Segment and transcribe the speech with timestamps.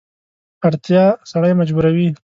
[0.67, 2.09] اړتیا سړی مجبوروي.